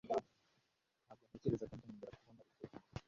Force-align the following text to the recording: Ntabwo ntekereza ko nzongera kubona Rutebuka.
Ntabwo 1.05 1.23
ntekereza 1.27 1.65
ko 1.69 1.75
nzongera 1.79 2.19
kubona 2.21 2.41
Rutebuka. 2.47 2.89